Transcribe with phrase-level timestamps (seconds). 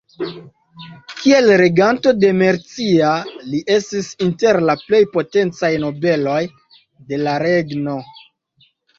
[1.17, 3.09] Kiel reganto de Mercia,
[3.49, 6.39] li estis inter la plej potencaj nobeloj
[7.13, 7.95] de la regno.